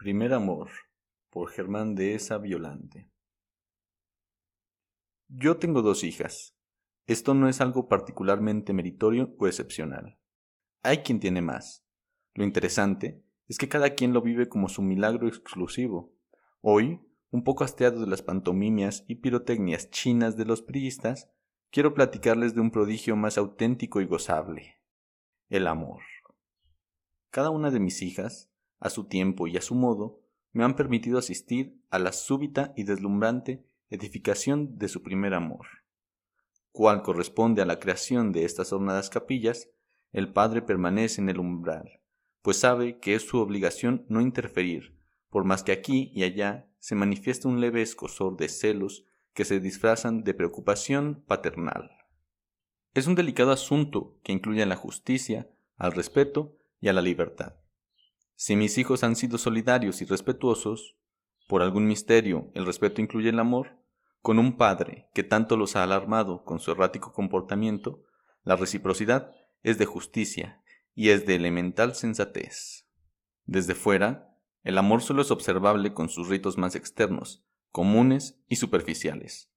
Primer 0.00 0.32
amor 0.32 0.70
por 1.28 1.50
Germán 1.50 1.94
Dehesa 1.94 2.38
Violante. 2.38 3.10
Yo 5.28 5.58
tengo 5.58 5.82
dos 5.82 6.04
hijas. 6.04 6.56
Esto 7.04 7.34
no 7.34 7.50
es 7.50 7.60
algo 7.60 7.86
particularmente 7.86 8.72
meritorio 8.72 9.34
o 9.38 9.46
excepcional. 9.46 10.18
Hay 10.82 11.02
quien 11.02 11.20
tiene 11.20 11.42
más. 11.42 11.84
Lo 12.32 12.44
interesante 12.44 13.22
es 13.46 13.58
que 13.58 13.68
cada 13.68 13.90
quien 13.90 14.14
lo 14.14 14.22
vive 14.22 14.48
como 14.48 14.70
su 14.70 14.80
milagro 14.80 15.28
exclusivo. 15.28 16.14
Hoy, 16.62 17.02
un 17.30 17.44
poco 17.44 17.64
hasteado 17.64 18.00
de 18.00 18.06
las 18.06 18.22
pantomimias 18.22 19.04
y 19.06 19.16
pirotecnias 19.16 19.90
chinas 19.90 20.34
de 20.34 20.46
los 20.46 20.62
priistas, 20.62 21.30
quiero 21.70 21.92
platicarles 21.92 22.54
de 22.54 22.62
un 22.62 22.70
prodigio 22.70 23.16
más 23.16 23.36
auténtico 23.36 24.00
y 24.00 24.06
gozable, 24.06 24.80
el 25.50 25.66
amor. 25.66 26.00
Cada 27.30 27.50
una 27.50 27.70
de 27.70 27.80
mis 27.80 28.00
hijas 28.00 28.49
a 28.80 28.90
su 28.90 29.04
tiempo 29.04 29.46
y 29.46 29.56
a 29.56 29.62
su 29.62 29.74
modo, 29.74 30.20
me 30.52 30.64
han 30.64 30.74
permitido 30.74 31.18
asistir 31.18 31.80
a 31.90 31.98
la 31.98 32.12
súbita 32.12 32.72
y 32.76 32.84
deslumbrante 32.84 33.64
edificación 33.90 34.78
de 34.78 34.88
su 34.88 35.02
primer 35.02 35.34
amor. 35.34 35.66
Cual 36.72 37.02
corresponde 37.02 37.62
a 37.62 37.66
la 37.66 37.78
creación 37.78 38.32
de 38.32 38.44
estas 38.44 38.72
ornadas 38.72 39.10
capillas, 39.10 39.68
el 40.12 40.32
Padre 40.32 40.62
permanece 40.62 41.20
en 41.20 41.28
el 41.28 41.38
umbral, 41.38 42.00
pues 42.42 42.58
sabe 42.58 42.98
que 42.98 43.14
es 43.14 43.22
su 43.22 43.38
obligación 43.38 44.06
no 44.08 44.20
interferir, 44.20 44.96
por 45.28 45.44
más 45.44 45.62
que 45.62 45.72
aquí 45.72 46.10
y 46.14 46.24
allá 46.24 46.68
se 46.78 46.94
manifieste 46.94 47.46
un 47.46 47.60
leve 47.60 47.82
escosor 47.82 48.36
de 48.36 48.48
celos 48.48 49.04
que 49.34 49.44
se 49.44 49.60
disfrazan 49.60 50.24
de 50.24 50.34
preocupación 50.34 51.22
paternal. 51.26 51.90
Es 52.94 53.06
un 53.06 53.14
delicado 53.14 53.52
asunto 53.52 54.18
que 54.24 54.32
incluye 54.32 54.62
a 54.62 54.66
la 54.66 54.76
justicia, 54.76 55.48
al 55.76 55.92
respeto 55.92 56.56
y 56.80 56.88
a 56.88 56.92
la 56.92 57.02
libertad. 57.02 57.54
Si 58.42 58.56
mis 58.56 58.78
hijos 58.78 59.04
han 59.04 59.16
sido 59.16 59.36
solidarios 59.36 60.00
y 60.00 60.06
respetuosos, 60.06 60.96
por 61.46 61.60
algún 61.60 61.86
misterio 61.86 62.50
el 62.54 62.64
respeto 62.64 63.02
incluye 63.02 63.28
el 63.28 63.38
amor, 63.38 63.76
con 64.22 64.38
un 64.38 64.56
padre 64.56 65.10
que 65.12 65.22
tanto 65.22 65.58
los 65.58 65.76
ha 65.76 65.82
alarmado 65.82 66.42
con 66.42 66.58
su 66.58 66.70
errático 66.70 67.12
comportamiento, 67.12 68.02
la 68.42 68.56
reciprocidad 68.56 69.30
es 69.62 69.76
de 69.76 69.84
justicia 69.84 70.62
y 70.94 71.10
es 71.10 71.26
de 71.26 71.34
elemental 71.34 71.94
sensatez. 71.94 72.88
Desde 73.44 73.74
fuera, 73.74 74.34
el 74.62 74.78
amor 74.78 75.02
solo 75.02 75.20
es 75.20 75.30
observable 75.30 75.92
con 75.92 76.08
sus 76.08 76.28
ritos 76.28 76.56
más 76.56 76.76
externos, 76.76 77.44
comunes 77.70 78.40
y 78.48 78.56
superficiales. 78.56 79.52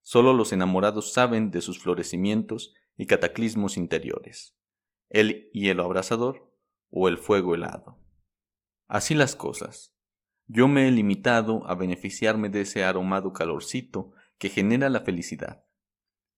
Solo 0.00 0.32
los 0.32 0.52
enamorados 0.52 1.12
saben 1.12 1.50
de 1.50 1.60
sus 1.60 1.80
florecimientos 1.80 2.72
y 2.96 3.06
cataclismos 3.06 3.76
interiores, 3.76 4.56
el 5.08 5.50
hielo 5.50 5.82
abrasador 5.82 6.54
o 6.88 7.08
el 7.08 7.18
fuego 7.18 7.56
helado. 7.56 7.98
Así 8.88 9.14
las 9.14 9.36
cosas. 9.36 9.94
Yo 10.46 10.66
me 10.66 10.88
he 10.88 10.90
limitado 10.90 11.68
a 11.68 11.74
beneficiarme 11.74 12.48
de 12.48 12.62
ese 12.62 12.84
aromado 12.84 13.34
calorcito 13.34 14.12
que 14.38 14.48
genera 14.48 14.88
la 14.88 15.00
felicidad. 15.00 15.66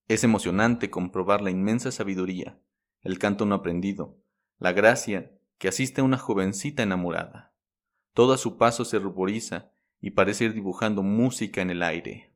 Es 0.08 0.24
emocionante 0.24 0.90
comprobar 0.90 1.42
la 1.42 1.52
inmensa 1.52 1.92
sabiduría, 1.92 2.60
el 3.02 3.20
canto 3.20 3.46
no 3.46 3.54
aprendido, 3.54 4.18
la 4.58 4.72
gracia 4.72 5.38
que 5.58 5.68
asiste 5.68 6.00
a 6.00 6.04
una 6.04 6.18
jovencita 6.18 6.82
enamorada. 6.82 7.54
Todo 8.14 8.32
a 8.32 8.38
su 8.38 8.56
paso 8.56 8.84
se 8.84 8.98
ruboriza 8.98 9.70
y 10.00 10.10
parece 10.10 10.46
ir 10.46 10.54
dibujando 10.54 11.04
música 11.04 11.62
en 11.62 11.70
el 11.70 11.84
aire. 11.84 12.34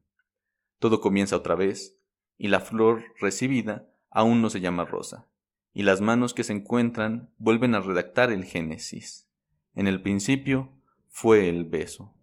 Todo 0.79 1.01
comienza 1.01 1.35
otra 1.35 1.57
vez, 1.57 1.99
y 2.39 2.49
la 2.49 2.61
flor 2.61 3.03
recibida 3.19 3.91
aún 4.11 4.43
no 4.43 4.51
se 4.51 4.61
llama 4.61 4.85
rosa, 4.85 5.29
y 5.73 5.83
las 5.83 6.01
manos 6.01 6.35
que 6.35 6.45
se 6.45 6.53
encuentran 6.53 7.35
vuelven 7.39 7.75
a 7.75 7.81
redactar 7.81 8.31
el 8.31 8.45
Génesis. 8.45 9.29
En 9.75 9.89
el 9.89 10.01
principio 10.03 10.73
fue 11.09 11.49
el 11.49 11.65
beso. 11.65 12.15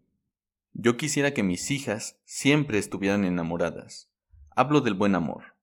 Yo 0.73 0.95
quisiera 0.95 1.33
que 1.33 1.43
mis 1.43 1.69
hijas 1.69 2.19
siempre 2.23 2.77
estuvieran 2.77 3.25
enamoradas. 3.25 4.09
Hablo 4.55 4.79
del 4.79 4.93
buen 4.93 5.15
amor. 5.15 5.55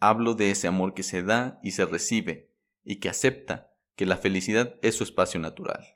Hablo 0.00 0.34
de 0.34 0.50
ese 0.50 0.68
amor 0.68 0.92
que 0.92 1.02
se 1.02 1.22
da 1.22 1.58
y 1.62 1.70
se 1.70 1.86
recibe 1.86 2.50
y 2.84 2.96
que 2.96 3.08
acepta 3.08 3.72
que 3.96 4.04
la 4.04 4.18
felicidad 4.18 4.76
es 4.82 4.96
su 4.96 5.04
espacio 5.04 5.40
natural. 5.40 5.94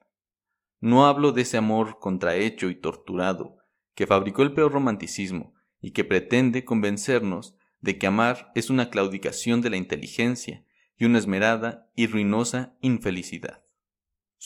No 0.80 1.06
hablo 1.06 1.32
de 1.32 1.42
ese 1.42 1.58
amor 1.58 1.98
contrahecho 1.98 2.70
y 2.70 2.74
torturado 2.74 3.58
que 3.94 4.06
fabricó 4.06 4.42
el 4.42 4.54
peor 4.54 4.72
romanticismo 4.72 5.54
y 5.80 5.90
que 5.90 6.04
pretende 6.04 6.64
convencernos 6.64 7.54
de 7.80 7.98
que 7.98 8.06
amar 8.06 8.50
es 8.54 8.70
una 8.70 8.88
claudicación 8.88 9.60
de 9.60 9.70
la 9.70 9.76
inteligencia 9.76 10.64
y 10.96 11.04
una 11.04 11.18
esmerada 11.18 11.90
y 11.94 12.06
ruinosa 12.06 12.76
infelicidad. 12.80 13.62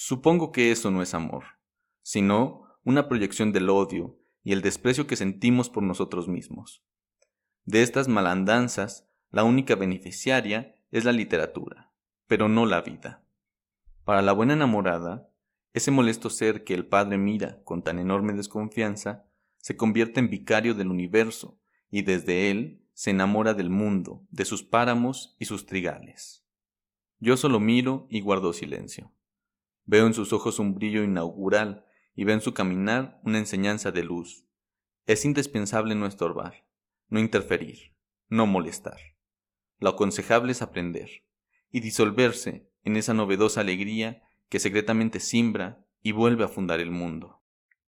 Supongo 0.01 0.53
que 0.53 0.71
eso 0.71 0.93
no 0.93 1.03
es 1.03 1.13
amor, 1.13 1.43
sino 2.03 2.63
una 2.85 3.09
proyección 3.09 3.51
del 3.51 3.69
odio 3.69 4.17
y 4.45 4.53
el 4.53 4.63
desprecio 4.63 5.09
que 5.09 5.17
sentimos 5.17 5.71
por 5.71 5.83
nosotros 5.83 6.29
mismos. 6.29 6.85
De 7.65 7.83
estas 7.83 8.07
malandanzas, 8.07 9.09
la 9.33 9.43
única 9.43 9.75
beneficiaria 9.75 10.77
es 10.93 11.05
la 11.05 11.11
literatura, 11.11 11.91
pero 12.29 12.49
no 12.49 12.65
la 12.65 12.81
vida. 12.81 13.25
Para 14.05 14.23
la 14.23 14.31
buena 14.33 14.53
enamorada, 14.53 15.31
ese 15.75 15.91
molesto 15.91 16.31
ser 16.31 16.63
que 16.63 16.75
el 16.75 16.87
padre 16.87 17.19
mira 17.19 17.61
con 17.65 17.83
tan 17.83 17.99
enorme 17.99 18.35
desconfianza 18.35 19.27
se 19.57 19.77
convierte 19.77 20.21
en 20.21 20.31
vicario 20.31 20.75
del 20.75 20.93
universo 20.93 21.59
y 21.91 22.03
desde 22.03 22.53
él 22.53 22.85
se 22.93 23.11
enamora 23.11 23.53
del 23.53 23.69
mundo, 23.69 24.25
de 24.31 24.45
sus 24.45 24.63
páramos 24.63 25.35
y 25.41 25.47
sus 25.47 25.67
trigales. 25.67 26.45
Yo 27.19 27.37
solo 27.37 27.59
miro 27.59 28.07
y 28.09 28.21
guardo 28.21 28.53
silencio. 28.53 29.13
Veo 29.89 30.07
en 30.07 30.13
sus 30.13 30.35
ojos 30.35 30.59
un 30.59 30.75
brillo 30.75 31.03
inaugural 31.03 31.87
y 32.15 32.25
veo 32.25 32.35
en 32.35 32.43
su 32.43 32.53
caminar 32.53 33.19
una 33.25 33.39
enseñanza 33.39 33.91
de 33.91 34.05
luz. 34.05 34.45
Es 35.07 35.25
indispensable 35.25 35.95
no 35.95 36.05
estorbar, 36.05 36.67
no 37.09 37.19
interferir, 37.19 37.97
no 38.29 38.45
molestar. 38.45 38.99
Lo 39.79 39.89
aconsejable 39.89 40.53
es 40.53 40.61
aprender 40.61 41.25
y 41.71 41.81
disolverse 41.81 42.69
en 42.85 42.97
esa 42.99 43.15
novedosa 43.15 43.63
alegría 43.63 44.23
que 44.51 44.61
secretamente 44.61 45.21
simbra 45.21 45.83
y 46.03 46.13
vuelve 46.13 46.45
a 46.45 46.49
fundar 46.49 46.81
el 46.81 46.91
mundo. 46.91 47.43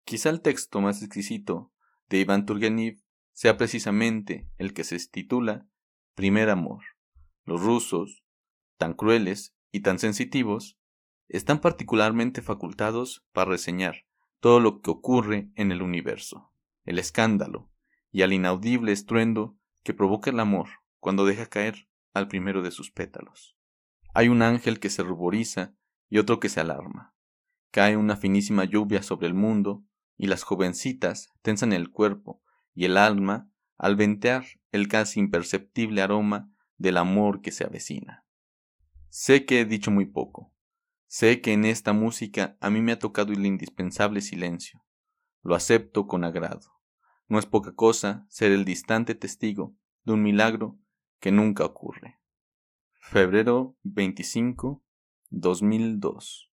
Quizá 0.04 0.30
el 0.30 0.40
texto 0.40 0.80
más 0.80 1.02
exquisito 1.02 1.70
de 2.08 2.20
Iván 2.20 2.46
Turgenev 2.46 3.02
sea 3.34 3.58
precisamente 3.58 4.48
el 4.56 4.72
que 4.72 4.84
se 4.84 4.98
titula 5.06 5.68
Primer 6.14 6.48
Amor. 6.48 6.82
Los 7.44 7.60
rusos, 7.60 8.24
tan 8.78 8.94
crueles 8.94 9.54
y 9.70 9.80
tan 9.80 9.98
sensitivos, 9.98 10.79
están 11.30 11.60
particularmente 11.60 12.42
facultados 12.42 13.24
para 13.32 13.52
reseñar 13.52 14.04
todo 14.40 14.58
lo 14.58 14.80
que 14.80 14.90
ocurre 14.90 15.50
en 15.54 15.70
el 15.70 15.80
universo, 15.80 16.52
el 16.84 16.98
escándalo 16.98 17.70
y 18.10 18.22
al 18.22 18.32
inaudible 18.32 18.92
estruendo 18.92 19.56
que 19.84 19.94
provoca 19.94 20.30
el 20.30 20.40
amor 20.40 20.68
cuando 20.98 21.24
deja 21.24 21.46
caer 21.46 21.88
al 22.12 22.26
primero 22.26 22.62
de 22.62 22.72
sus 22.72 22.90
pétalos. 22.90 23.56
Hay 24.12 24.28
un 24.28 24.42
ángel 24.42 24.80
que 24.80 24.90
se 24.90 25.04
ruboriza 25.04 25.74
y 26.08 26.18
otro 26.18 26.40
que 26.40 26.48
se 26.48 26.60
alarma. 26.60 27.14
Cae 27.70 27.96
una 27.96 28.16
finísima 28.16 28.64
lluvia 28.64 29.02
sobre 29.02 29.28
el 29.28 29.34
mundo 29.34 29.84
y 30.16 30.26
las 30.26 30.42
jovencitas 30.42 31.28
tensan 31.42 31.72
el 31.72 31.90
cuerpo 31.90 32.42
y 32.74 32.86
el 32.86 32.96
alma 32.96 33.48
al 33.78 33.94
ventear 33.94 34.44
el 34.72 34.88
casi 34.88 35.20
imperceptible 35.20 36.02
aroma 36.02 36.52
del 36.76 36.96
amor 36.96 37.40
que 37.40 37.52
se 37.52 37.64
avecina. 37.64 38.26
Sé 39.08 39.44
que 39.44 39.60
he 39.60 39.64
dicho 39.64 39.90
muy 39.90 40.06
poco, 40.06 40.52
Sé 41.12 41.40
que 41.40 41.52
en 41.52 41.64
esta 41.64 41.92
música 41.92 42.56
a 42.60 42.70
mí 42.70 42.82
me 42.82 42.92
ha 42.92 42.98
tocado 43.00 43.32
el 43.32 43.44
indispensable 43.44 44.20
silencio. 44.20 44.84
Lo 45.42 45.56
acepto 45.56 46.06
con 46.06 46.22
agrado. 46.22 46.80
No 47.26 47.40
es 47.40 47.46
poca 47.46 47.74
cosa 47.74 48.26
ser 48.28 48.52
el 48.52 48.64
distante 48.64 49.16
testigo 49.16 49.74
de 50.04 50.12
un 50.12 50.22
milagro 50.22 50.78
que 51.18 51.32
nunca 51.32 51.64
ocurre. 51.64 52.20
Febrero 53.00 53.76
25, 53.82 54.84
2002 55.30 56.49